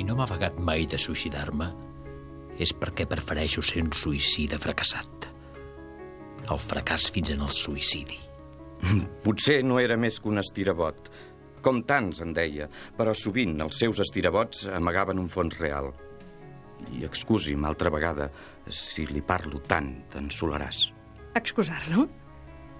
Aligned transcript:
Si 0.00 0.04
no 0.08 0.14
m'ha 0.16 0.24
vagat 0.24 0.54
mai 0.64 0.86
de 0.88 0.96
suïcidar-me, 0.96 1.66
és 2.56 2.70
perquè 2.72 3.04
prefereixo 3.04 3.60
ser 3.60 3.82
un 3.84 3.90
suïcida 3.92 4.56
fracassat. 4.56 5.26
El 6.46 6.60
fracàs 6.62 7.10
fins 7.12 7.34
en 7.34 7.42
el 7.44 7.52
suïcidi. 7.52 8.16
Potser 9.26 9.58
no 9.60 9.76
era 9.76 9.98
més 10.00 10.16
que 10.16 10.32
un 10.32 10.40
estirabot, 10.40 11.10
com 11.60 11.82
tants 11.84 12.22
en 12.24 12.32
deia, 12.32 12.70
però 12.96 13.12
sovint 13.12 13.60
els 13.60 13.82
seus 13.82 14.00
estirabots 14.06 14.64
amagaven 14.80 15.20
un 15.20 15.28
fons 15.28 15.60
real. 15.60 15.90
I 16.96 17.04
excusi'm 17.04 17.68
altra 17.68 17.92
vegada 17.92 18.32
si 18.72 19.04
li 19.04 19.20
parlo 19.20 19.60
tant 19.68 19.92
d'en 20.16 20.32
Solaràs. 20.32 20.86
Excusar-lo? 21.36 22.08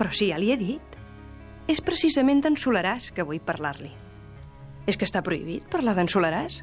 Però 0.01 0.09
si 0.09 0.33
ja 0.33 0.41
li 0.41 0.55
he 0.57 0.61
dit. 0.65 1.01
És 1.69 1.85
precisament 1.85 2.41
d'en 2.41 2.57
Solaràs 2.57 3.13
que 3.13 3.29
vull 3.29 3.45
parlar-li. 3.45 3.93
És 4.89 4.97
que 4.97 5.05
està 5.05 5.21
prohibit 5.21 5.69
parlar 5.69 6.01
d'en 6.01 6.09
Solaràs? 6.09 6.63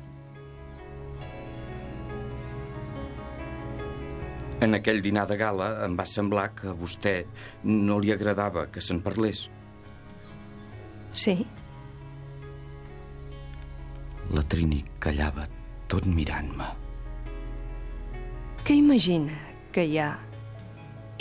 En 4.62 4.74
aquell 4.74 5.04
dinar 5.06 5.28
de 5.30 5.38
gala 5.38 5.68
em 5.86 5.94
va 5.98 6.06
semblar 6.10 6.48
que 6.58 6.72
a 6.72 6.76
vostè 6.78 7.20
no 7.70 8.00
li 8.02 8.10
agradava 8.14 8.66
que 8.74 8.82
se'n 8.82 9.04
parlés. 9.06 9.44
Sí. 11.14 11.36
La 14.34 14.44
Trini 14.50 14.82
callava 15.04 15.46
tot 15.88 16.10
mirant-me. 16.10 16.72
Què 18.66 18.76
imagina 18.82 19.38
que 19.72 19.86
hi 19.86 20.02
ha 20.02 20.10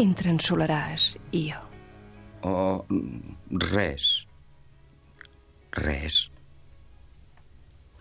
entre 0.03 0.33
en 0.33 0.41
Solaràs 0.43 1.13
i 1.37 1.47
jo? 1.51 1.61
Oh, 2.49 2.83
res. 3.69 4.11
Res. 5.77 6.19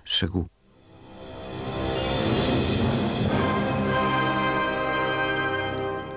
Segur. 0.06 0.48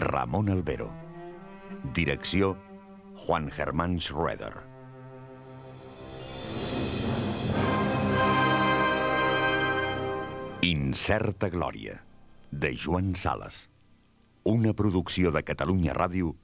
Ramon 0.00 0.48
Albero. 0.48 0.92
Direcció 1.92 2.56
Juan 3.16 3.50
Germán 3.50 4.00
Schroeder. 4.00 4.52
Incerta 10.62 11.48
Glòria, 11.50 12.04
de 12.50 12.76
Joan 12.76 13.16
Sales. 13.16 13.68
Una 14.44 14.72
producció 14.72 15.32
de 15.34 15.42
Catalunya 15.42 15.94
Ràdio 15.98 16.34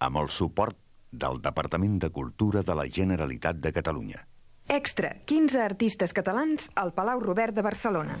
amb 0.00 0.20
el 0.20 0.28
suport 0.28 0.76
del 1.10 1.40
Departament 1.40 1.98
de 1.98 2.10
Cultura 2.10 2.62
de 2.62 2.76
la 2.76 2.88
Generalitat 2.92 3.56
de 3.56 3.72
Catalunya. 3.72 4.26
Extra, 4.68 5.14
15 5.24 5.62
artistes 5.64 6.12
catalans 6.12 6.68
al 6.76 6.92
Palau 6.92 7.24
Robert 7.24 7.56
de 7.56 7.64
Barcelona. 7.64 8.20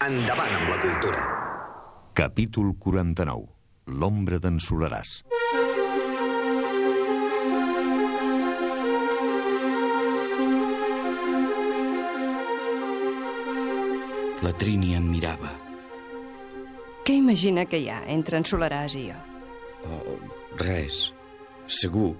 Endavant 0.00 0.54
amb 0.56 0.70
la 0.72 0.76
cultura. 0.80 1.22
Capítol 2.16 2.70
49. 2.80 3.42
L'ombra 4.00 4.38
d'en 4.40 4.56
Solaràs. 4.56 5.10
La 14.40 14.54
Trini 14.56 14.94
em 14.96 15.10
mirava. 15.10 15.52
Què 17.04 17.18
imagina 17.20 17.66
que 17.68 17.82
hi 17.84 17.90
ha 17.92 18.00
entre 18.16 18.40
en 18.40 18.48
Solaràs 18.48 18.96
i 18.96 19.04
jo? 19.10 19.20
Oh, 19.84 20.16
res. 20.64 21.10
Segur. 21.68 22.14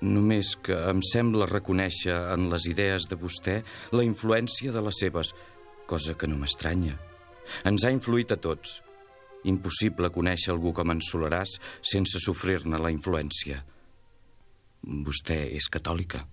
Només 0.00 0.56
que 0.64 0.80
em 0.88 1.04
sembla 1.04 1.52
reconèixer 1.52 2.16
en 2.32 2.48
les 2.48 2.64
idees 2.72 3.10
de 3.12 3.20
vostè 3.20 3.60
la 3.92 4.08
influència 4.08 4.72
de 4.72 4.88
les 4.88 5.04
seves, 5.04 5.36
cosa 5.88 6.14
que 6.20 6.28
no 6.28 6.36
m'estranya. 6.38 6.94
Ens 7.68 7.84
ha 7.84 7.92
influït 7.94 8.34
a 8.34 8.38
tots. 8.44 8.78
Impossible 9.48 10.10
conèixer 10.12 10.52
algú 10.52 10.74
com 10.76 10.92
en 10.92 11.00
Solaràs 11.04 11.56
sense 11.80 12.20
sofrir-ne 12.20 12.80
la 12.82 12.92
influència. 12.92 13.62
Vostè 15.08 15.38
és 15.56 15.68
catòlica. 15.72 16.24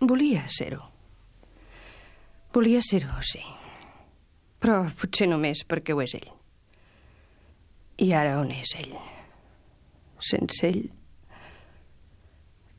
Volia 0.00 0.46
ser-ho. 0.48 0.84
Volia 2.54 2.80
ser-ho, 2.82 3.18
sí. 3.22 3.42
Però 4.60 4.82
potser 5.00 5.28
només 5.28 5.64
perquè 5.68 5.96
ho 5.96 6.00
és 6.04 6.14
ell. 6.18 6.30
I 8.00 8.12
ara 8.16 8.38
on 8.40 8.52
és 8.54 8.72
ell? 8.80 8.96
Sense 10.30 10.66
ell... 10.68 10.82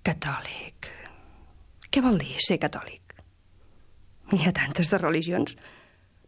Catòlic. 0.01 0.87
Què 1.93 2.01
vol 2.01 2.17
dir 2.17 2.39
ser 2.41 2.57
catòlic? 2.61 3.13
N'hi 4.31 4.47
ha 4.47 4.53
tantes 4.55 4.89
de 4.89 4.97
religions. 4.97 5.53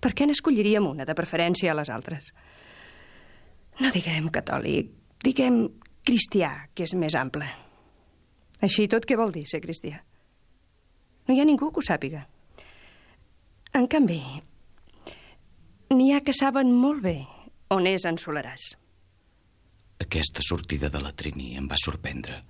Per 0.03 0.11
què 0.11 0.27
n'escolliríem 0.27 0.85
una 0.89 1.07
de 1.07 1.15
preferència 1.15 1.71
a 1.71 1.77
les 1.79 1.89
altres? 1.93 2.27
No 3.79 3.89
diguem 3.95 4.27
catòlic, 4.35 4.91
diguem 5.23 5.63
cristià, 6.03 6.51
que 6.75 6.83
és 6.83 6.93
més 6.99 7.15
ample. 7.15 7.47
Així 8.63 8.89
tot 8.91 9.07
què 9.07 9.15
vol 9.19 9.31
dir 9.31 9.45
ser 9.47 9.63
cristià? 9.63 10.01
No 11.27 11.35
hi 11.35 11.39
ha 11.39 11.47
ningú 11.47 11.71
que 11.71 11.79
ho 11.79 11.87
sàpiga. 11.87 12.25
En 13.73 13.87
canvi, 13.89 14.19
n'hi 15.95 16.11
ha 16.13 16.21
que 16.21 16.35
saben 16.35 16.75
molt 16.75 17.01
bé 17.05 17.17
on 17.73 17.87
és 17.89 18.03
en 18.05 18.19
Solaràs. 18.21 18.73
Aquesta 20.03 20.43
sortida 20.45 20.91
de 20.91 20.99
la 21.01 21.13
Trini 21.15 21.53
em 21.57 21.69
va 21.71 21.79
sorprendre. 21.79 22.41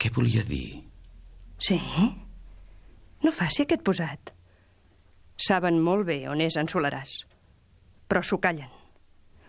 Què 0.00 0.08
volia 0.14 0.46
dir? 0.46 0.80
Sí? 1.60 1.76
No 3.20 3.32
faci 3.36 3.66
aquest 3.66 3.82
posat. 3.84 4.32
Saben 5.40 5.78
molt 5.80 6.04
bé 6.10 6.18
on 6.28 6.42
és 6.44 6.56
en 6.60 6.68
Solaràs, 6.68 7.22
però 8.08 8.20
s'ho 8.20 8.36
callen. 8.42 8.68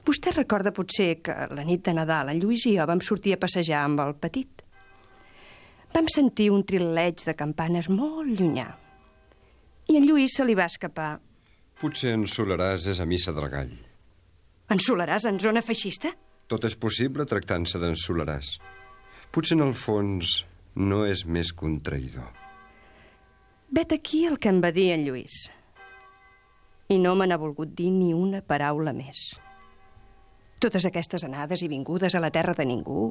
Vostè 0.07 0.31
recorda 0.33 0.71
potser 0.73 1.17
que 1.21 1.33
la 1.51 1.65
nit 1.67 1.83
de 1.85 1.93
Nadal 1.93 2.31
en 2.31 2.39
Lluís 2.41 2.63
i 2.69 2.77
jo 2.77 2.85
vam 2.89 3.01
sortir 3.03 3.35
a 3.35 3.41
passejar 3.41 3.83
amb 3.85 3.99
el 4.01 4.15
petit. 4.17 4.63
Vam 5.91 6.07
sentir 6.07 6.49
un 6.55 6.63
trileig 6.63 7.21
de 7.27 7.35
campanes 7.35 7.89
molt 7.91 8.31
llunyà. 8.39 8.69
I 9.91 9.99
en 9.99 10.07
Lluís 10.07 10.37
se 10.37 10.47
li 10.47 10.55
va 10.55 10.69
escapar. 10.71 11.17
Potser 11.81 12.15
en 12.15 12.23
Solaràs 12.29 12.87
és 12.87 13.01
a 13.03 13.05
missa 13.09 13.33
del 13.35 13.49
gall. 13.51 13.73
En 14.71 14.79
Solaràs 14.79 15.27
en 15.27 15.41
zona 15.43 15.61
feixista? 15.65 16.13
Tot 16.47 16.63
és 16.63 16.77
possible 16.79 17.27
tractant-se 17.27 17.79
d'en 17.81 17.97
Solaràs. 17.99 18.55
Potser 19.35 19.57
en 19.59 19.65
el 19.67 19.75
fons 19.75 20.41
no 20.79 21.03
és 21.05 21.25
més 21.27 21.51
que 21.51 21.67
un 21.67 21.81
traïdor. 21.83 22.31
Vet 23.71 23.91
aquí 23.95 24.25
el 24.27 24.39
que 24.39 24.49
em 24.51 24.61
va 24.63 24.71
dir 24.71 24.93
en 24.95 25.03
Lluís. 25.05 25.49
I 26.91 26.97
no 26.99 27.15
me 27.15 27.27
n'ha 27.29 27.39
volgut 27.39 27.71
dir 27.77 27.89
ni 27.95 28.11
una 28.11 28.41
paraula 28.43 28.91
més. 28.91 29.31
Totes 30.61 30.85
aquestes 30.89 31.23
anades 31.23 31.63
i 31.63 31.69
vingudes 31.71 32.15
a 32.15 32.21
la 32.21 32.31
terra 32.35 32.53
de 32.57 32.65
ningú, 32.67 33.05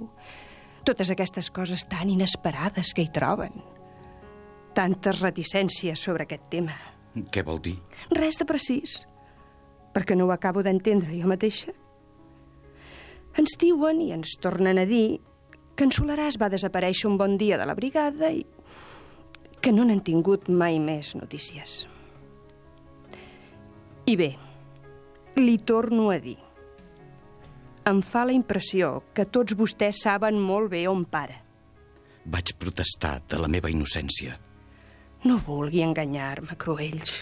totes 0.84 1.10
aquestes 1.12 1.48
coses 1.50 1.86
tan 1.88 2.10
inesperades 2.12 2.92
que 2.94 3.06
hi 3.06 3.12
troben, 3.12 3.54
tantes 4.76 5.20
reticències 5.24 6.00
sobre 6.00 6.26
aquest 6.28 6.48
tema. 6.52 6.76
Què 7.32 7.42
vol 7.46 7.60
dir? 7.64 7.78
Res 8.14 8.38
de 8.40 8.46
precís, 8.46 9.00
perquè 9.94 10.16
no 10.16 10.28
ho 10.28 10.34
acabo 10.34 10.62
d'entendre 10.62 11.16
jo 11.16 11.30
mateixa. 11.30 11.72
Ens 13.40 13.56
diuen 13.58 14.00
i 14.02 14.10
ens 14.14 14.36
tornen 14.42 14.78
a 14.78 14.86
dir 14.86 15.20
que 15.74 15.86
en 15.88 15.94
Solaràs 15.94 16.36
va 16.40 16.50
desaparèixer 16.52 17.08
un 17.08 17.16
bon 17.18 17.38
dia 17.40 17.58
de 17.58 17.66
la 17.66 17.78
brigada 17.78 18.28
i 18.34 18.44
que 19.60 19.72
no 19.72 19.84
n'han 19.88 20.04
tingut 20.04 20.48
mai 20.48 20.78
més 20.80 21.14
notícies. 21.16 21.86
I 24.10 24.16
bé, 24.18 24.30
li 25.38 25.58
torno 25.62 26.08
a 26.10 26.18
dir. 26.18 26.38
Em 27.86 28.00
fa 28.02 28.24
la 28.26 28.34
impressió 28.34 28.88
que 29.14 29.28
tots 29.30 29.54
vostès 29.54 30.00
saben 30.02 30.40
molt 30.42 30.72
bé 30.72 30.80
on 30.90 31.04
para. 31.06 31.36
Vaig 32.26 32.50
protestar 32.58 33.20
de 33.30 33.38
la 33.38 33.48
meva 33.48 33.70
innocència. 33.70 34.34
No 35.24 35.36
vulgui 35.46 35.84
enganyar-me, 35.84 36.56
Cruells. 36.58 37.12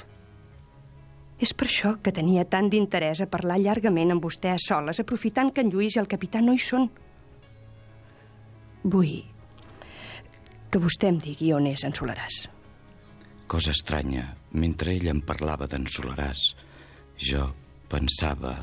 És 1.39 1.53
per 1.53 1.69
això 1.69 1.93
que 2.03 2.15
tenia 2.15 2.47
tant 2.49 2.71
d'interès 2.73 3.21
a 3.21 3.29
parlar 3.31 3.59
llargament 3.61 4.15
amb 4.15 4.25
vostè 4.25 4.55
a 4.55 4.63
soles, 4.63 4.99
aprofitant 5.03 5.53
que 5.53 5.63
en 5.63 5.73
Lluís 5.75 5.99
i 5.99 6.01
el 6.01 6.09
capità 6.11 6.41
no 6.41 6.55
hi 6.57 6.63
són. 6.63 6.89
Vull 8.83 9.19
que 10.73 10.81
vostè 10.81 11.13
em 11.13 11.21
digui 11.21 11.53
on 11.57 11.69
és 11.69 11.85
en 11.85 11.93
Solaràs. 11.97 12.47
Cosa 13.49 13.73
estranya, 13.77 14.25
mentre 14.53 14.97
ell 14.97 15.09
em 15.13 15.21
parlava 15.25 15.69
d'en 15.69 15.87
Solaràs, 15.89 16.51
jo 17.19 17.49
pensava 17.91 18.55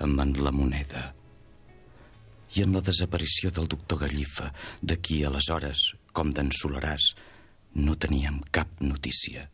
en 0.00 0.18
en 0.20 0.32
la 0.42 0.50
moneda 0.50 1.14
i 2.54 2.62
en 2.62 2.74
la 2.74 2.80
desaparició 2.80 3.50
del 3.50 3.66
doctor 3.68 3.98
Gallifa, 4.04 4.52
de 4.80 4.96
qui 5.02 5.24
aleshores, 5.26 5.94
com 6.14 6.30
d'en 6.30 6.52
Solaràs, 6.54 7.14
no 7.74 7.96
teníem 7.98 8.40
cap 8.54 8.70
notícia. 8.80 9.48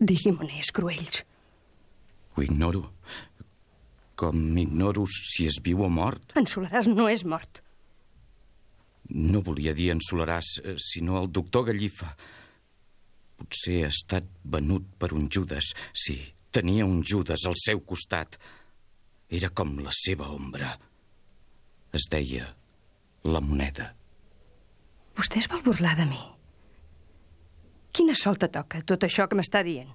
Digui'm 0.00 0.40
on 0.44 0.50
és, 0.52 0.72
Cruells. 0.74 1.22
Ho 2.36 2.44
ignoro. 2.44 2.90
Com 4.20 4.58
ignoro 4.58 5.06
si 5.08 5.46
es 5.48 5.60
viu 5.64 5.80
o 5.86 5.88
mort. 5.88 6.36
En 6.36 6.44
Solaràs 6.44 6.90
no 6.92 7.08
és 7.08 7.24
mort. 7.24 7.62
No 9.08 9.40
volia 9.40 9.72
dir 9.72 9.90
en 9.94 10.00
Solaràs, 10.04 10.58
eh, 10.62 10.76
sinó 10.76 11.22
el 11.22 11.32
doctor 11.32 11.66
Gallifa. 11.70 12.14
Potser 13.38 13.84
ha 13.84 13.92
estat 13.92 14.28
venut 14.44 14.84
per 14.98 15.14
un 15.14 15.30
Judas. 15.32 15.72
Sí, 15.92 16.20
tenia 16.54 16.86
un 16.86 17.02
Judas 17.02 17.46
al 17.50 17.58
seu 17.58 17.82
costat. 17.82 18.38
Era 19.28 19.50
com 19.50 19.76
la 19.82 19.92
seva 19.94 20.30
ombra. 20.34 20.70
Es 21.94 22.06
deia 22.10 22.46
la 23.26 23.40
moneda. 23.42 23.90
Vostè 25.18 25.40
es 25.42 25.50
vol 25.50 25.62
burlar 25.66 25.94
de 25.98 26.06
mi. 26.10 26.22
Quina 27.94 28.14
solta 28.18 28.48
toca, 28.50 28.82
tot 28.82 29.06
això 29.06 29.28
que 29.30 29.38
m'està 29.38 29.62
dient? 29.66 29.90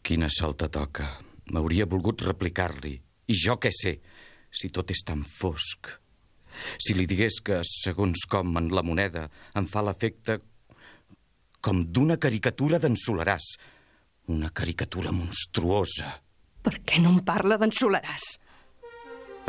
Quina 0.00 0.30
solta 0.32 0.70
toca. 0.72 1.10
M'hauria 1.52 1.88
volgut 1.88 2.24
replicar-li. 2.24 2.94
I 3.30 3.34
jo 3.36 3.58
què 3.60 3.72
sé, 3.74 3.98
si 4.50 4.70
tot 4.74 4.90
és 4.90 5.02
tan 5.06 5.22
fosc. 5.24 5.90
Si 6.80 6.96
li 6.96 7.06
digués 7.06 7.38
que, 7.44 7.60
segons 7.66 8.24
com 8.30 8.56
en 8.58 8.70
la 8.74 8.82
moneda, 8.82 9.28
em 9.56 9.68
fa 9.70 9.84
l'efecte 9.84 10.40
com 11.60 11.84
d'una 11.84 12.16
caricatura 12.16 12.80
d'en 12.80 12.96
Solaràs. 12.96 13.52
Una 14.30 14.52
caricatura 14.54 15.10
monstruosa. 15.10 16.12
Per 16.62 16.76
què 16.86 17.00
no 17.02 17.10
em 17.10 17.22
parla 17.26 17.56
d'en 17.58 17.72
Solaràs? 17.74 18.26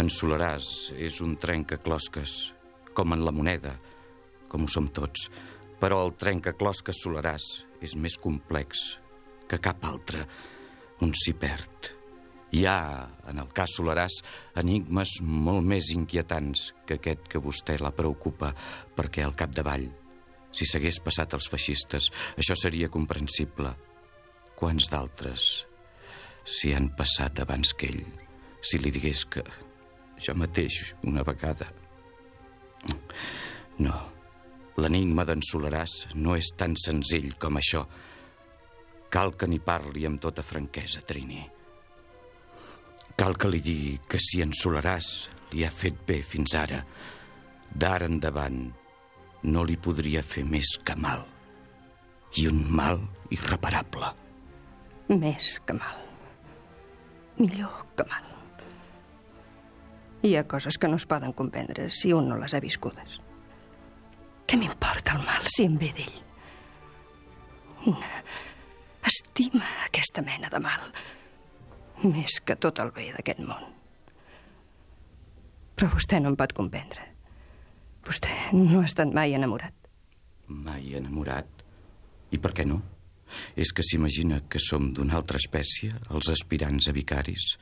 En 0.01 0.07
Solaràs 0.09 0.89
és 0.97 1.19
un 1.21 1.35
trencaclosques, 1.37 2.31
com 2.97 3.13
en 3.13 3.21
la 3.21 3.33
moneda, 3.35 3.75
com 4.49 4.65
ho 4.65 4.69
som 4.73 4.87
tots. 4.89 5.27
Però 5.77 5.99
el 6.01 6.15
trencaclosques 6.17 6.97
Solaràs 7.05 7.45
és 7.85 7.93
més 7.93 8.17
complex 8.23 8.81
que 9.51 9.61
cap 9.61 9.85
altre. 9.85 10.25
Un 11.05 11.13
s'hi 11.13 11.35
perd. 11.37 11.91
Hi 12.57 12.65
ha, 12.65 13.05
en 13.29 13.43
el 13.45 13.53
cas 13.53 13.77
Solaràs, 13.77 14.17
enigmes 14.63 15.19
molt 15.21 15.61
més 15.61 15.91
inquietants 15.93 16.71
que 16.89 16.97
aquest 16.97 17.29
que 17.29 17.43
vostè 17.43 17.77
la 17.77 17.93
preocupa, 17.93 18.49
perquè 18.97 19.29
al 19.29 19.37
capdavall, 19.37 19.91
si 20.49 20.65
s'hagués 20.65 21.03
passat 21.05 21.37
als 21.37 21.53
feixistes, 21.53 22.09
això 22.33 22.57
seria 22.57 22.89
comprensible. 22.89 23.77
Quants 24.61 24.91
d'altres 24.93 25.43
s'hi 26.45 26.75
han 26.77 26.91
passat 26.93 27.39
abans 27.41 27.71
que 27.73 27.87
ell? 27.89 28.03
Si 28.61 28.77
li 28.77 28.91
digués 28.93 29.23
que 29.25 29.41
jo 30.21 30.35
mateix 30.37 30.91
una 31.09 31.25
vegada... 31.25 31.71
No, 33.81 33.95
l'enigma 34.77 35.25
d'en 35.25 35.41
Solaràs 35.41 35.95
no 36.13 36.35
és 36.37 36.51
tan 36.57 36.75
senzill 36.77 37.31
com 37.41 37.57
això. 37.57 37.81
Cal 39.09 39.33
que 39.33 39.49
n'hi 39.49 39.57
parli 39.65 40.05
amb 40.05 40.21
tota 40.21 40.45
franquesa, 40.45 41.01
Trini. 41.01 41.41
Cal 43.17 43.37
que 43.41 43.49
li 43.49 43.65
digui 43.65 43.97
que 44.05 44.21
si 44.21 44.45
en 44.45 44.53
Solaràs 44.53 45.11
li 45.55 45.65
ha 45.65 45.73
fet 45.73 46.05
bé 46.05 46.21
fins 46.21 46.53
ara, 46.53 46.83
d'ara 47.73 48.05
endavant 48.13 48.67
no 49.49 49.65
li 49.65 49.81
podria 49.81 50.21
fer 50.21 50.45
més 50.45 50.75
que 50.85 50.93
mal. 50.93 51.25
I 52.37 52.51
un 52.53 52.67
mal 52.69 53.01
irreparable. 53.33 54.20
Més 55.11 55.57
que 55.67 55.75
mal. 55.75 55.97
Millor 57.39 57.81
que 57.97 58.05
mal. 58.07 58.27
Hi 60.23 60.35
ha 60.37 60.45
coses 60.47 60.77
que 60.77 60.87
no 60.87 60.99
es 61.01 61.07
poden 61.09 61.33
comprendre 61.33 61.89
si 61.89 62.13
un 62.13 62.29
no 62.29 62.37
les 62.39 62.53
ha 62.53 62.61
viscudes. 62.63 63.19
Què 64.47 64.59
m'importa 64.59 65.17
el 65.17 65.25
mal 65.25 65.47
si 65.49 65.65
em 65.67 65.79
ve 65.81 65.89
d'ell? 65.97 66.19
Estima 69.11 69.65
aquesta 69.87 70.21
mena 70.21 70.51
de 70.53 70.59
mal 70.61 70.91
més 72.03 72.39
que 72.45 72.55
tot 72.55 72.79
el 72.81 72.91
bé 72.95 73.11
d'aquest 73.13 73.41
món. 73.45 73.67
Però 75.75 75.89
vostè 75.93 76.19
no 76.21 76.31
em 76.31 76.37
pot 76.37 76.53
comprendre. 76.57 77.07
Vostè 78.05 78.33
no 78.57 78.81
ha 78.81 78.87
estat 78.87 79.13
mai 79.13 79.35
enamorat. 79.37 79.73
Mai 80.47 80.95
enamorat? 80.97 81.65
I 82.31 82.39
per 82.41 82.53
què 82.57 82.65
no? 82.65 82.81
És 83.55 83.71
que 83.75 83.85
s'imagina 83.85 84.41
que 84.49 84.59
som 84.59 84.91
d'una 84.93 85.17
altra 85.19 85.39
espècie, 85.41 85.93
els 86.09 86.29
aspirants 86.33 86.89
a 86.89 86.95
vicaris. 86.95 87.55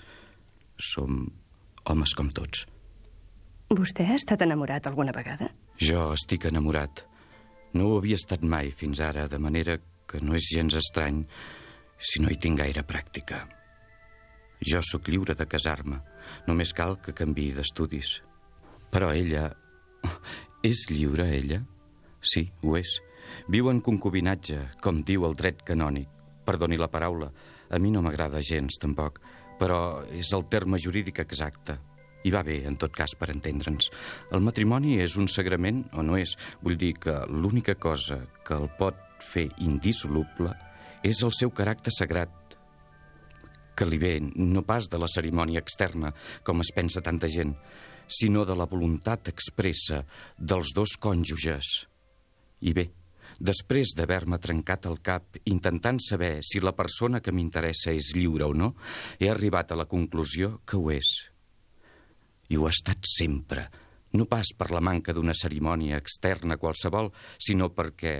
Som 0.79 1.25
homes 1.89 2.15
com 2.17 2.29
tots. 2.33 2.65
Vostè 3.69 4.07
ha 4.09 4.17
estat 4.17 4.41
enamorat 4.41 4.87
alguna 4.89 5.13
vegada? 5.13 5.51
Jo 5.77 6.09
estic 6.15 6.47
enamorat. 6.49 7.03
No 7.77 7.91
ho 7.91 7.97
havia 7.99 8.17
estat 8.17 8.41
mai 8.41 8.71
fins 8.73 9.01
ara, 9.03 9.27
de 9.29 9.37
manera 9.37 9.77
que 10.09 10.21
no 10.25 10.33
és 10.33 10.49
gens 10.49 10.73
estrany 10.79 11.21
si 11.99 12.21
no 12.23 12.31
hi 12.31 12.39
tinc 12.41 12.57
gaire 12.63 12.81
pràctica. 12.87 13.43
Jo 14.65 14.81
sóc 14.83 15.07
lliure 15.07 15.35
de 15.37 15.45
casar-me. 15.47 15.99
Només 16.47 16.73
cal 16.75 16.97
que 17.03 17.15
canvi 17.15 17.51
d'estudis. 17.55 18.19
Però 18.91 19.13
ella... 19.15 19.51
És 20.69 20.89
lliure, 20.91 21.23
ella? 21.31 21.61
Sí, 22.19 22.49
ho 22.65 22.73
és. 22.75 22.97
Viu 23.47 23.69
en 23.71 23.81
concubinatge, 23.81 24.61
com 24.83 25.03
diu 25.05 25.25
el 25.27 25.35
dret 25.39 25.61
canònic. 25.67 26.07
Perdoni 26.45 26.79
la 26.79 26.89
paraula, 26.89 27.29
a 27.69 27.77
mi 27.79 27.91
no 27.93 28.01
m'agrada 28.01 28.41
gens, 28.41 28.79
tampoc, 28.81 29.19
però 29.59 30.01
és 30.15 30.31
el 30.33 30.47
terme 30.49 30.79
jurídic 30.81 31.21
exacte. 31.21 31.77
I 32.25 32.31
va 32.35 32.41
bé, 32.43 32.57
en 32.67 32.75
tot 32.75 32.91
cas, 32.95 33.13
per 33.15 33.29
entendre'ns. 33.31 33.91
El 34.35 34.43
matrimoni 34.43 34.97
és 34.99 35.15
un 35.19 35.29
sagrament 35.31 35.85
o 35.95 36.03
no 36.03 36.17
és? 36.19 36.35
Vull 36.63 36.79
dir 36.79 36.95
que 36.99 37.21
l'única 37.31 37.77
cosa 37.79 38.19
que 38.45 38.57
el 38.57 38.67
pot 38.79 38.97
fer 39.23 39.47
indissoluble 39.63 40.51
és 41.03 41.21
el 41.23 41.31
seu 41.35 41.51
caràcter 41.55 41.93
sagrat, 41.95 42.33
que 43.79 43.87
li 43.87 43.99
ve 44.01 44.17
no 44.19 44.65
pas 44.67 44.89
de 44.91 44.99
la 44.99 45.07
cerimònia 45.07 45.61
externa, 45.63 46.11
com 46.43 46.59
es 46.59 46.73
pensa 46.75 47.03
tanta 47.05 47.29
gent, 47.31 47.53
sinó 48.09 48.43
de 48.43 48.57
la 48.57 48.67
voluntat 48.67 49.29
expressa 49.31 50.01
dels 50.35 50.73
dos 50.75 50.97
cònjuges. 50.99 51.69
I 52.67 52.73
bé, 52.75 52.89
després 53.39 53.95
d'haver-me 53.95 54.37
trencat 54.43 54.85
el 54.89 54.99
cap 55.01 55.39
intentant 55.49 55.99
saber 56.03 56.39
si 56.43 56.59
la 56.59 56.75
persona 56.75 57.21
que 57.23 57.31
m'interessa 57.31 57.93
és 57.95 58.11
lliure 58.15 58.49
o 58.51 58.53
no, 58.53 58.73
he 59.19 59.29
arribat 59.31 59.71
a 59.71 59.79
la 59.79 59.87
conclusió 59.87 60.59
que 60.67 60.77
ho 60.77 60.91
és. 60.91 61.09
I 62.49 62.57
ho 62.57 62.67
ha 62.67 62.73
estat 62.73 63.07
sempre, 63.07 63.67
no 64.13 64.25
pas 64.25 64.51
per 64.57 64.69
la 64.73 64.83
manca 64.83 65.13
d'una 65.13 65.37
cerimònia 65.37 65.99
externa 66.01 66.57
qualsevol, 66.57 67.11
sinó 67.37 67.71
perquè 67.71 68.15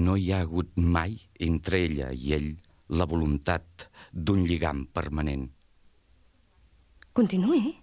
no 0.00 0.16
hi 0.16 0.30
ha 0.32 0.40
hagut 0.40 0.72
mai 0.76 1.18
entre 1.38 1.82
ella 1.84 2.12
i 2.12 2.32
ell 2.32 2.52
la 2.96 3.06
voluntat 3.08 3.88
d'un 4.12 4.44
lligam 4.46 4.86
permanent. 4.92 5.48
Continuï. 7.12 7.74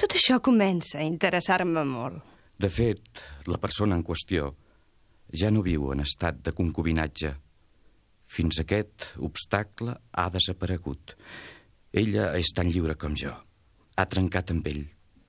Tot 0.00 0.16
això 0.16 0.40
comença 0.42 0.98
a 0.98 1.06
interessar-me 1.06 1.84
molt. 1.86 2.22
De 2.58 2.70
fet, 2.70 3.02
la 3.50 3.58
persona 3.60 3.98
en 3.98 4.02
qüestió 4.06 4.54
ja 5.34 5.50
no 5.50 5.64
viu 5.66 5.90
en 5.92 6.04
estat 6.04 6.40
de 6.46 6.52
concubinatge. 6.54 7.34
Fins 8.30 8.60
aquest 8.62 9.10
obstacle 9.22 9.94
ha 9.94 10.28
desaparegut. 10.32 11.14
Ella 11.92 12.32
és 12.38 12.50
tan 12.54 12.70
lliure 12.70 12.96
com 12.98 13.14
jo. 13.18 13.34
Ha 13.94 14.06
trencat 14.10 14.50
amb 14.54 14.66
ell. 14.70 14.84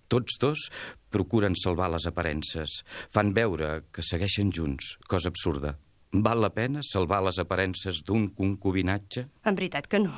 Tots 0.09 0.37
dos 0.41 0.67
procuren 1.13 1.57
salvar 1.57 1.89
les 1.93 2.05
aparences. 2.09 2.81
Fan 3.13 3.33
veure 3.33 3.85
que 3.91 4.05
segueixen 4.05 4.51
junts, 4.53 4.95
cosa 5.09 5.29
absurda. 5.33 5.75
Val 6.15 6.41
la 6.41 6.51
pena 6.53 6.83
salvar 6.85 7.23
les 7.25 7.39
aparences 7.41 8.03
d'un 8.05 8.29
concubinatge? 8.37 9.25
En 9.43 9.57
veritat 9.57 9.89
que 9.91 9.99
no. 9.99 10.13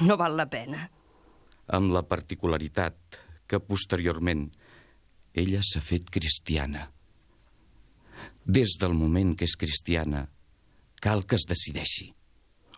No 0.00 0.16
val 0.16 0.36
la 0.38 0.48
pena. 0.48 0.86
Amb 1.76 1.92
la 1.92 2.02
particularitat 2.08 3.20
que 3.46 3.60
posteriorment 3.60 4.48
ella 5.34 5.60
s'ha 5.62 5.82
fet 5.84 6.08
cristiana. 6.10 6.88
Des 8.44 8.76
del 8.80 8.94
moment 8.96 9.34
que 9.36 9.46
és 9.46 9.56
cristiana, 9.58 10.24
cal 11.00 11.24
que 11.24 11.38
es 11.38 11.46
decideixi. 11.48 12.10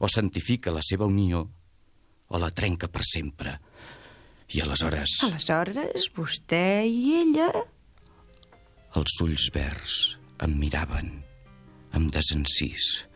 O 0.03 0.09
santifica 0.11 0.73
la 0.75 0.83
seva 0.85 1.07
unió 1.07 1.45
o 2.33 2.41
la 2.41 2.51
trenca 2.51 2.89
per 2.89 3.05
sempre. 3.07 3.59
I 4.53 4.63
aleshores... 4.65 5.21
Aleshores, 5.29 6.09
vostè 6.17 6.83
i 6.89 7.21
ella... 7.23 7.49
Els 8.99 9.15
ulls 9.25 9.47
verds 9.55 10.01
em 10.45 10.59
miraven 10.61 11.15
amb 11.97 12.13
desencís, 12.13 13.07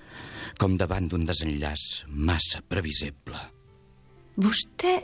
com 0.60 0.76
davant 0.80 1.08
d'un 1.10 1.26
desenllaç 1.28 2.06
massa 2.08 2.62
previsible. 2.64 3.40
Vostè... 4.36 4.98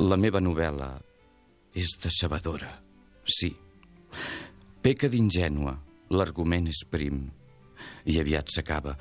La 0.00 0.16
meva 0.16 0.40
novel·la 0.40 0.90
és 1.76 1.96
decebedora, 2.02 2.70
sí. 3.28 3.52
Peca 4.82 5.08
d'ingènua, 5.10 5.74
l'argument 6.14 6.68
és 6.70 6.84
prim 6.88 7.24
i 8.08 8.18
aviat 8.20 8.50
s'acaba, 8.54 8.94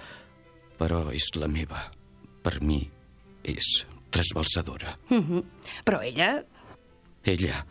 però 0.77 1.07
és 1.13 1.29
la 1.37 1.47
meva. 1.47 1.85
Per 2.43 2.59
mi 2.63 2.81
és 3.43 3.85
trasbalsadora. 4.09 4.97
Mm 5.09 5.23
-hmm. 5.23 5.43
Però 5.85 6.01
ella... 6.01 6.43
Ella 7.23 7.65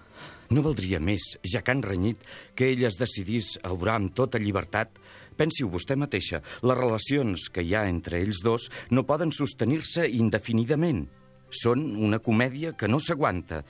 no 0.50 0.62
valdria 0.62 1.00
més, 1.00 1.38
ja 1.42 1.62
que 1.62 1.72
han 1.72 1.82
renyit, 1.82 2.18
que 2.54 2.70
ella 2.70 2.88
es 2.88 2.98
decidís 2.98 3.58
a 3.62 3.72
obrar 3.72 3.96
amb 3.96 4.14
tota 4.14 4.38
llibertat. 4.38 4.90
Pensi-ho 5.36 5.68
vostè 5.68 5.96
mateixa, 5.96 6.42
les 6.62 6.78
relacions 6.78 7.48
que 7.50 7.62
hi 7.62 7.74
ha 7.74 7.88
entre 7.88 8.20
ells 8.20 8.42
dos 8.44 8.70
no 8.90 9.06
poden 9.06 9.32
sostenir-se 9.32 10.08
indefinidament. 10.08 11.08
Són 11.50 11.96
una 11.96 12.18
comèdia 12.18 12.72
que 12.72 12.88
no 12.88 13.00
s'aguanta. 13.00 13.64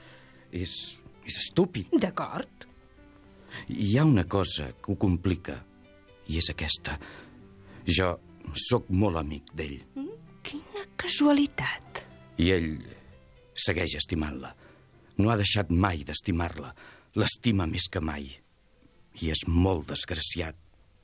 És, 0.51 0.99
és 1.25 1.37
estúpid. 1.37 1.87
D'acord. 1.91 2.66
Hi 3.69 3.97
ha 3.97 4.05
una 4.05 4.25
cosa 4.29 4.71
que 4.81 4.91
ho 4.93 4.97
complica, 4.99 5.57
i 6.27 6.37
és 6.41 6.49
aquesta. 6.51 6.97
Jo 7.87 8.13
sóc 8.67 8.89
molt 8.89 9.19
amic 9.19 9.51
d'ell. 9.55 9.79
Quina 10.47 10.85
casualitat. 10.99 12.03
I 12.39 12.51
ell 12.55 12.69
segueix 13.57 13.97
estimant-la. 13.99 14.53
No 15.17 15.31
ha 15.31 15.37
deixat 15.39 15.71
mai 15.73 16.03
d'estimar-la. 16.07 16.73
L'estima 17.17 17.65
més 17.67 17.87
que 17.91 18.01
mai. 18.03 18.27
I 19.21 19.31
és 19.33 19.47
molt 19.49 19.87
desgraciat 19.89 20.55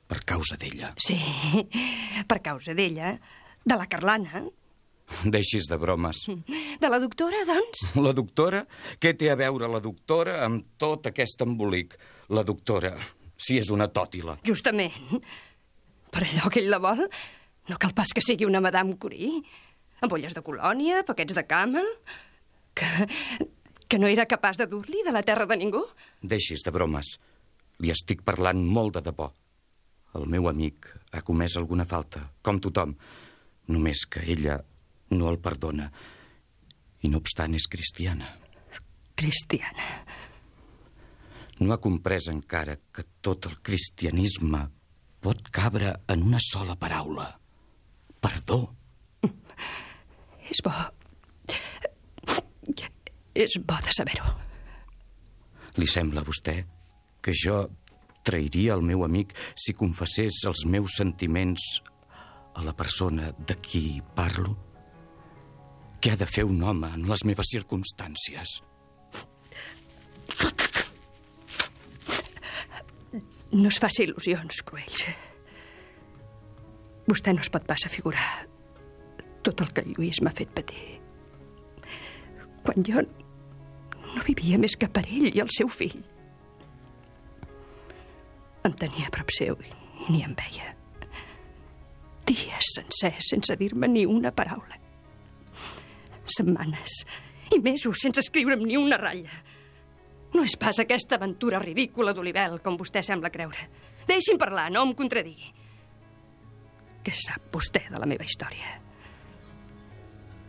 per 0.08 0.20
causa 0.28 0.56
d'ella. 0.60 0.92
Sí, 1.02 1.16
per 2.30 2.38
causa 2.44 2.76
d'ella. 2.76 3.16
De 3.64 3.78
la 3.80 3.88
Carlana. 3.90 4.44
Deixis 5.34 5.68
de 5.70 5.78
bromes. 5.80 6.24
De 6.82 6.90
la 6.90 7.00
doctora, 7.02 7.44
doncs? 7.48 7.88
La 8.00 8.14
doctora? 8.16 8.64
Què 9.00 9.14
té 9.18 9.30
a 9.30 9.38
veure 9.38 9.68
la 9.70 9.82
doctora 9.84 10.40
amb 10.44 10.74
tot 10.80 11.08
aquest 11.10 11.44
embolic? 11.44 11.96
La 12.34 12.44
doctora, 12.46 12.94
si 13.36 13.58
és 13.60 13.70
una 13.74 13.88
tòtila. 13.92 14.38
Justament. 14.46 15.20
Per 16.14 16.22
allò 16.24 16.50
que 16.52 16.62
ell 16.62 16.70
la 16.72 16.80
vol, 16.82 17.04
no 17.70 17.78
cal 17.80 17.94
pas 17.96 18.12
que 18.14 18.22
sigui 18.24 18.46
una 18.48 18.62
Madame 18.64 18.96
Curie. 19.00 19.42
Ampolles 20.04 20.36
de 20.36 20.44
colònia, 20.44 21.04
paquets 21.06 21.36
de 21.36 21.46
camel... 21.48 21.88
Que, 22.74 23.06
que 23.86 24.00
no 24.02 24.08
era 24.10 24.24
capaç 24.26 24.56
de 24.58 24.66
dur-li 24.66 25.04
de 25.06 25.12
la 25.14 25.20
terra 25.22 25.44
de 25.46 25.54
ningú? 25.60 25.84
Deixis 26.26 26.64
de 26.66 26.72
bromes. 26.74 27.12
Li 27.78 27.92
estic 27.94 28.24
parlant 28.26 28.64
molt 28.66 28.96
de 28.96 29.02
debò. 29.06 29.28
El 30.18 30.26
meu 30.30 30.48
amic 30.50 30.88
ha 31.14 31.22
comès 31.26 31.54
alguna 31.58 31.86
falta, 31.86 32.24
com 32.42 32.58
tothom. 32.58 32.96
Només 33.70 34.02
que 34.10 34.24
ella 34.26 34.58
no 35.10 35.28
el 35.30 35.40
perdona. 35.42 35.90
I 37.04 37.10
no 37.12 37.20
obstant 37.20 37.54
és 37.56 37.66
cristiana. 37.68 38.30
Cristiana. 39.14 39.90
No 41.60 41.74
ha 41.74 41.80
comprès 41.82 42.30
encara 42.32 42.78
que 42.92 43.04
tot 43.22 43.46
el 43.50 43.60
cristianisme 43.62 44.64
pot 45.24 45.40
cabre 45.54 45.92
en 46.10 46.24
una 46.26 46.40
sola 46.42 46.74
paraula. 46.76 47.28
Perdó. 48.20 48.60
És 50.50 50.60
bo. 50.64 50.72
És 53.34 53.56
bo 53.60 53.78
de 53.84 53.94
saber-ho. 53.94 54.34
Li 55.80 55.88
sembla 55.90 56.22
a 56.22 56.26
vostè 56.26 56.60
que 57.24 57.32
jo 57.34 57.64
trairia 58.24 58.76
el 58.76 58.84
meu 58.86 59.02
amic 59.04 59.34
si 59.58 59.74
confessés 59.76 60.44
els 60.48 60.64
meus 60.70 60.96
sentiments 61.00 61.64
a 62.54 62.62
la 62.62 62.74
persona 62.76 63.32
de 63.38 63.56
qui 63.58 64.00
parlo? 64.14 64.54
Què 66.04 66.10
ha 66.12 66.18
de 66.20 66.26
fer 66.28 66.42
un 66.44 66.58
home 66.60 66.90
en 66.92 67.06
les 67.08 67.22
meves 67.24 67.48
circumstàncies? 67.48 68.58
No 73.54 73.70
es 73.70 73.78
faci 73.80 74.04
il·lusions, 74.04 74.60
Cruells. 74.68 75.06
Vostè 77.08 77.32
no 77.32 77.40
es 77.40 77.48
pot 77.54 77.64
pas 77.64 77.86
afigurar 77.88 78.26
tot 79.48 79.64
el 79.64 79.72
que 79.72 79.86
Lluís 79.88 80.20
m'ha 80.20 80.34
fet 80.36 80.52
patir. 80.52 80.84
Quan 82.68 82.84
jo 82.84 83.00
no 83.08 84.28
vivia 84.28 84.60
més 84.60 84.76
que 84.76 84.92
per 84.92 85.06
ell 85.08 85.30
i 85.32 85.40
el 85.40 85.56
seu 85.56 85.72
fill. 85.72 86.02
Em 88.68 88.76
tenia 88.84 89.08
a 89.08 89.16
prop 89.16 89.32
seu 89.32 89.56
i 89.56 89.72
ni 90.12 90.20
em 90.28 90.36
veia. 90.36 90.76
Dies 92.28 92.74
sencers 92.76 93.32
sense 93.32 93.56
dir-me 93.56 93.88
ni 93.88 94.04
una 94.04 94.36
paraula. 94.36 94.84
Setmanes 96.24 97.02
i 97.54 97.60
mesos 97.60 98.00
sense 98.00 98.22
escriure'm 98.24 98.64
ni 98.64 98.78
una 98.80 98.98
ratlla. 99.00 99.32
No 100.34 100.42
és 100.42 100.56
pas 100.58 100.80
aquesta 100.82 101.18
aventura 101.18 101.60
ridícula 101.62 102.14
d'Olivel, 102.14 102.58
com 102.64 102.78
vostè 102.80 103.04
sembla 103.06 103.30
creure. 103.30 103.68
Deixi'm 104.08 104.40
parlar, 104.40 104.70
no 104.72 104.82
em 104.82 104.94
contradigui. 104.96 105.52
Què 107.04 107.12
sap 107.14 107.52
vostè 107.54 107.84
de 107.92 108.00
la 108.00 108.08
meva 108.08 108.26
història? 108.26 108.80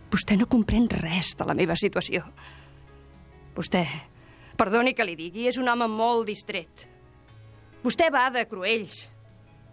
Vostè 0.10 0.38
no 0.39 0.48
comprèn 0.50 0.88
res 0.89 1.34
de 1.38 1.46
la 1.46 1.53
meva 1.58 1.75
situació. 1.77 2.24
Vostè, 3.55 3.84
perdoni 4.58 4.96
que 4.96 5.05
li 5.05 5.17
digui, 5.20 5.46
és 5.51 5.60
un 5.62 5.70
home 5.70 5.89
molt 5.91 6.25
distret. 6.32 6.88
Vostè 7.84 8.08
va 8.10 8.29
de 8.34 8.46
Cruells, 8.50 9.03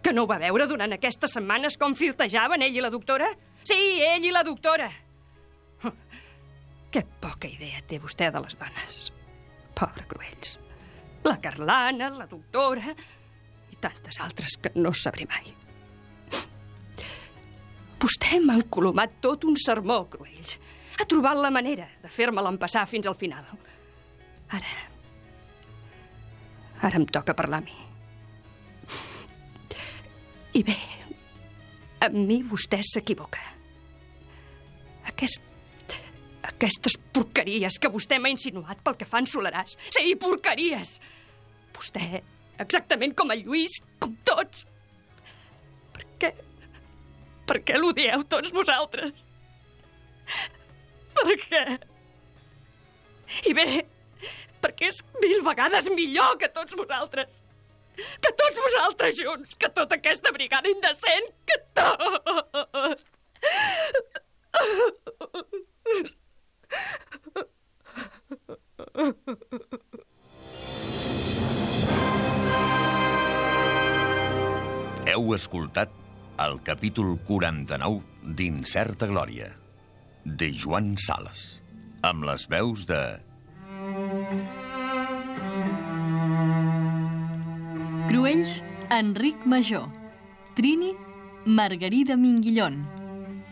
que 0.03 0.13
no 0.13 0.25
ho 0.25 0.29
va 0.29 0.41
veure 0.43 0.67
durant 0.67 0.93
aquestes 0.93 1.33
setmanes 1.39 1.79
com 1.79 1.95
flirtejaven 1.97 2.61
ell 2.61 2.77
i 2.77 2.83
la 2.83 2.91
doctora? 2.93 3.31
Sí, 3.63 3.79
ell 4.03 4.27
i 4.27 4.35
la 4.35 4.43
doctora. 4.43 4.91
Que 6.93 7.01
poca 7.01 7.49
idea 7.49 7.81
té 7.89 7.97
vostè 7.97 8.27
de 8.29 8.41
les 8.43 8.55
dones. 8.59 9.09
Pobre 9.73 10.05
Cruells. 10.05 10.59
La 11.25 11.39
Carlana, 11.41 12.11
la 12.13 12.27
doctora 12.29 12.93
i 13.73 13.79
tantes 13.81 14.19
altres 14.21 14.59
que 14.61 14.71
no 14.77 14.91
sabré 14.93 15.25
mai. 15.25 15.53
Vostè 18.03 18.37
m'ha 18.43 18.59
encolomat 18.59 19.15
tot 19.23 19.47
un 19.49 19.57
sermó, 19.57 20.03
Cruells. 20.11 20.57
Ha 20.99 21.07
trobat 21.09 21.39
la 21.39 21.49
manera 21.55 21.87
de 22.03 22.11
fer-me 22.11 22.43
l'empassar 22.45 22.83
fins 22.91 23.07
al 23.09 23.17
final. 23.17 23.47
Ara... 24.53 24.75
Ara 26.83 26.99
em 26.99 27.07
toca 27.07 27.33
parlar 27.33 27.61
a 27.61 27.65
mi. 27.65 27.79
I 30.53 30.61
bé, 30.67 30.75
amb 32.05 32.19
mi 32.27 32.43
vostè 32.45 32.83
s'equivoca. 32.85 33.41
Aquest... 35.09 35.52
Aquestes 36.43 36.97
porqueries 37.15 37.77
que 37.79 37.91
vostè 37.91 38.19
m'ha 38.19 38.31
insinuat 38.33 38.81
pel 38.83 38.97
que 38.99 39.07
fan 39.07 39.27
Solaràs. 39.29 39.77
Sí, 39.95 40.15
porqueries! 40.19 40.97
Vostè, 41.73 42.21
exactament 42.63 43.15
com 43.17 43.31
el 43.33 43.45
Lluís, 43.45 43.79
com 44.03 44.17
tots. 44.27 44.65
Per 45.95 46.05
què... 46.19 46.33
Per 47.47 47.59
què 47.67 47.79
l'odieu 47.79 48.23
tots 48.31 48.53
vosaltres? 48.55 49.11
Per 51.13 51.35
què? 51.47 51.63
I 53.49 53.55
bé, 53.57 53.65
perquè 54.63 54.91
és 54.91 55.01
mil 55.19 55.41
vegades 55.45 55.89
millor 55.95 56.37
que 56.41 56.51
tots 56.55 56.75
vosaltres. 56.79 57.41
Que 57.95 58.31
tots 58.33 58.59
vosaltres 58.59 59.19
junts, 59.19 59.55
que 59.59 59.69
tota 59.69 59.99
aquesta 59.99 60.31
brigada 60.35 60.71
indecent, 60.71 61.33
que 61.47 61.59
tot... 61.77 63.03
Heu 75.33 75.37
escoltat 75.41 75.89
el 76.43 76.59
capítol 76.61 77.15
49 77.25 78.33
d'Incerta 78.37 79.07
Glòria, 79.09 79.47
de 80.23 80.49
Joan 80.53 80.91
Sales, 81.01 81.39
amb 82.05 82.27
les 82.27 82.43
veus 82.51 82.83
de... 82.85 82.99
Cruells, 88.11 88.59
Enric 88.93 89.47
Major. 89.49 89.87
Trini, 90.53 90.91
Margarida 91.49 92.13
Minguillón. 92.13 92.77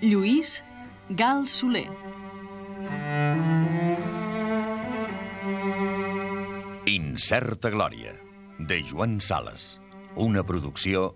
Lluís, 0.05 0.59
Gal 1.09 1.47
Soler. 1.49 1.89
Incerta 6.85 7.73
Glòria, 7.73 8.13
de 8.59 8.83
Joan 8.85 9.17
Sales, 9.17 9.81
una 10.13 10.45
producció 10.45 11.15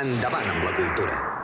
Endavant 0.00 0.48
amb 0.48 0.64
la 0.64 0.72
cultura. 0.72 1.41